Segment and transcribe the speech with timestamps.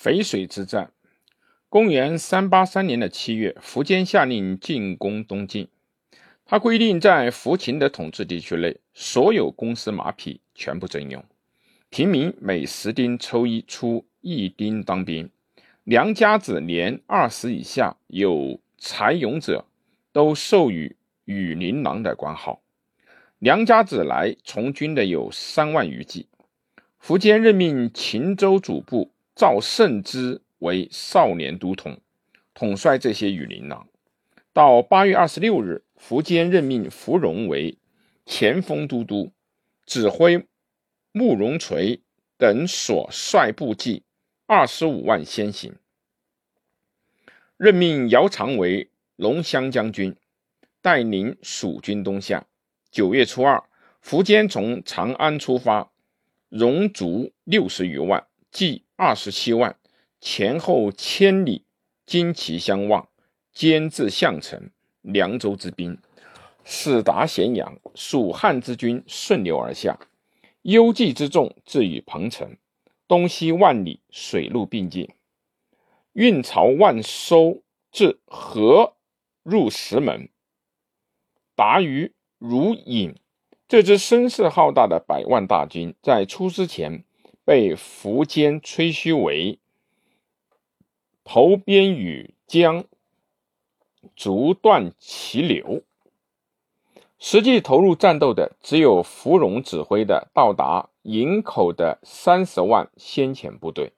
[0.00, 0.92] 淝水之战，
[1.68, 5.66] 公元三八三年的七月，苻坚下令进攻东晋。
[6.44, 11.24] 他规定，在苻秦的统治地区内，所有公司马匹全部征用，
[11.90, 15.28] 平民每十丁抽一出一丁当兵。
[15.82, 19.64] 良家子年二十以下有才勇者，
[20.12, 20.94] 都授予
[21.24, 22.62] 羽林郎的官号。
[23.40, 26.28] 良家子来从军的有三万余骑。
[27.02, 32.00] 苻坚任命秦州主簿赵胜之为少年都统，
[32.54, 33.86] 统帅这些羽林郎。
[34.52, 37.78] 到八月二十六日，苻坚任命芙蓉为
[38.26, 39.30] 前锋都督，
[39.86, 40.44] 指挥
[41.12, 42.00] 慕容垂
[42.36, 44.02] 等所率部骑
[44.46, 45.76] 二十五万先行。
[47.56, 50.16] 任命姚常为龙骧将军，
[50.82, 52.44] 带领蜀军东下。
[52.90, 53.62] 九月初二，
[54.02, 55.92] 苻坚从长安出发。
[56.48, 59.76] 戎卒六十余万，计二十七万，
[60.20, 61.64] 前后千里，
[62.06, 63.08] 旌旗相望，
[63.52, 64.70] 兼至项城、
[65.02, 65.98] 凉州之兵，
[66.64, 67.78] 始达咸阳。
[67.94, 69.98] 蜀汉之军顺流而下，
[70.62, 72.56] 幽蓟之众至于彭城，
[73.06, 75.08] 东西万里，水陆并进。
[76.12, 78.94] 运漕万艘至河
[79.42, 80.28] 入石门，
[81.54, 83.14] 达于如饮。
[83.68, 87.04] 这支声势浩大的百万大军，在出师前
[87.48, 89.58] 被苻坚吹嘘为
[91.24, 92.84] “投边与江，
[94.14, 95.82] 逐断其流”，
[97.18, 103.94] 实际投入战斗的只有芙蓉指挥的到达营口的三十万先遣部队。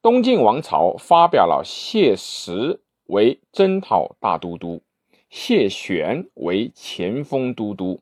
[0.00, 4.82] 东晋王朝发表了谢石为征讨大都督，
[5.30, 7.98] 谢玄为前锋都督。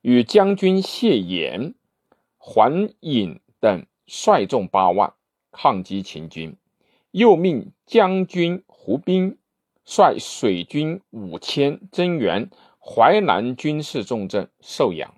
[0.00, 1.74] 与将军谢衍、
[2.38, 5.14] 桓尹等率众八万
[5.50, 6.54] 抗击秦军，
[7.12, 9.38] 又命将军胡兵
[9.86, 15.14] 率水军五千增援淮南军事重镇寿阳。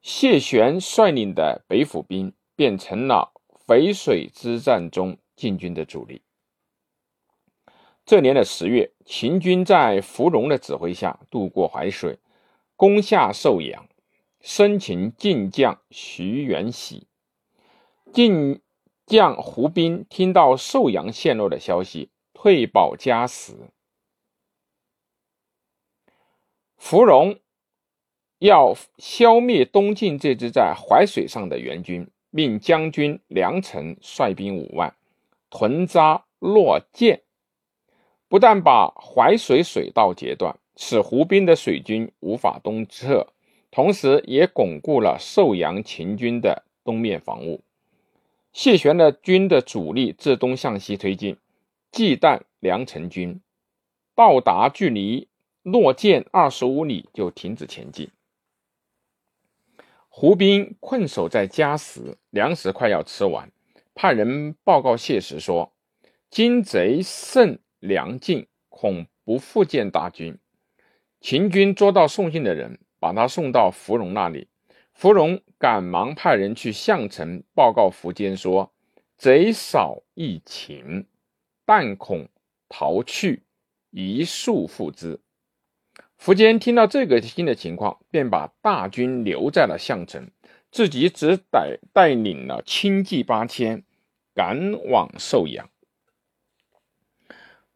[0.00, 3.34] 谢玄率领的北府兵便成了
[3.66, 6.22] 淝水之战中晋军的主力。
[8.06, 12.18] 这年的十月，秦军在芙蓉的指挥下渡过淮水。
[12.74, 13.86] 攻下寿阳，
[14.42, 17.06] 生擒晋将徐元喜。
[18.12, 18.60] 晋
[19.06, 23.70] 将胡斌听到寿阳陷落的消息，退保家死。
[26.76, 27.38] 芙蓉
[28.40, 34.96] 要消灭东晋这支在淮水上的援军，命将军梁成率兵五万
[35.50, 37.22] 屯扎洛涧，
[38.28, 40.58] 不但把淮水水道截断。
[40.74, 43.28] 使胡斌的水军无法东撤，
[43.72, 47.64] 同时也巩固了寿阳秦军的东面防务。
[48.52, 51.38] 谢玄的军的主力自东向西推进，
[51.90, 53.40] 忌惮梁成军
[54.14, 55.26] 到达距离
[55.62, 58.10] 洛涧二十五里就停止前进。
[60.10, 63.50] 胡兵困守在嘉时，粮食快要吃完，
[63.94, 65.72] 派人报告谢石说
[66.28, 70.36] ：“今贼甚粮尽，恐不复见大军。”
[71.22, 74.46] 秦军捉到送信的人，把他送到芙蓉那里。
[74.94, 78.72] 芙蓉赶忙派人去项城报告苻坚说
[79.18, 81.04] ：“贼少一擒，
[81.66, 82.28] 但恐
[82.68, 83.42] 逃去，
[83.90, 85.18] 一速复之。”
[86.16, 90.30] 苻坚听到这个新的情况，便把大军留在了项城，
[90.70, 93.82] 自己只带带领了轻骑八千，
[94.32, 95.68] 赶往寿阳。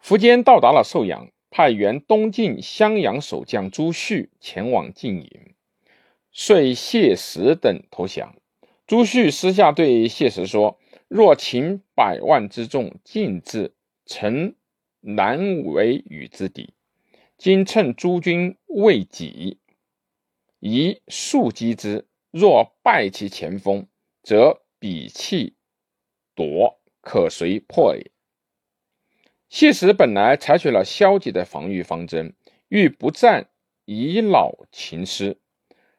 [0.01, 1.29] 苻坚到达了寿阳。
[1.57, 5.55] 派原东晋襄阳守将朱旭前往晋营，
[6.31, 8.37] 遂谢石等投降。
[8.87, 10.79] 朱旭私下对谢石说
[11.09, 13.73] ：“若秦百万之众进至，
[14.05, 14.55] 臣
[15.01, 16.75] 难为与之敌。
[17.39, 19.59] 今趁诸军未己，
[20.61, 22.07] 宜速击之。
[22.31, 23.87] 若败其前锋，
[24.23, 25.55] 则彼弃
[26.35, 28.11] 夺，可随破也。”
[29.49, 32.35] 谢石本来采取了消极的防御方针，
[32.69, 33.49] 欲不战
[33.85, 35.39] 以老秦师。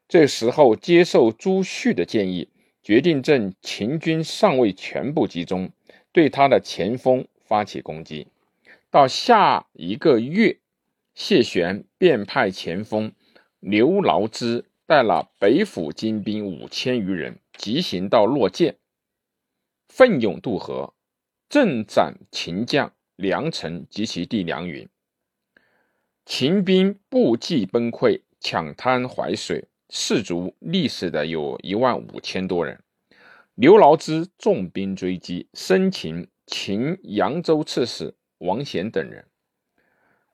[0.07, 2.49] 这时候接受朱旭的建议，
[2.83, 5.71] 决定趁秦军尚未全部集中，
[6.11, 8.27] 对他的前锋发起攻击。
[8.89, 10.59] 到下一个月，
[11.13, 13.11] 谢玄便派前锋
[13.59, 18.75] 刘牢之带了北府精兵五千余人，急行到洛涧，
[19.87, 20.93] 奋勇渡河，
[21.49, 22.93] 正斩秦将。
[23.17, 24.87] 梁城及其弟梁云，
[26.23, 32.79] 秦兵不计崩溃，抢滩淮水，士卒溺死的有一万五千多人。
[33.55, 39.25] 刘牢之重兵追击，生擒秦扬州刺史王显等人，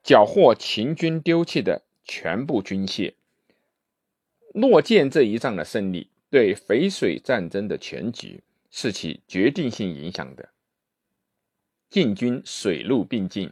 [0.03, 3.13] 缴获秦军丢弃的全部军械。
[4.53, 10.49] 洛涧这一仗的胜利，对淝水战争的全局是起决定性影响的。
[11.93, 13.51] 晋军水陆并进，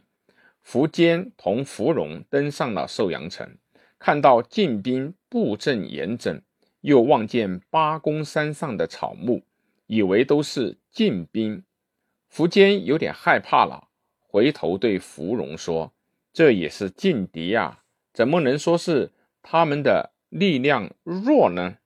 [0.66, 3.56] 苻坚同芙蓉登上了寿阳城，
[4.00, 6.42] 看到晋兵布阵严整，
[6.80, 9.44] 又望见八公山上的草木，
[9.86, 11.62] 以为都是晋兵。
[12.34, 13.86] 苻坚有点害怕了，
[14.18, 15.92] 回头对芙蓉说
[16.34, 21.76] ：“这也是劲敌呀，怎么能说是他们的？”力量弱呢？